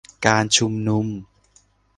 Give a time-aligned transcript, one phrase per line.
[0.25, 1.05] การชุมนุม